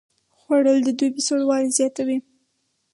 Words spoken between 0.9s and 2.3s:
دوبي سوړوالی زیاتوي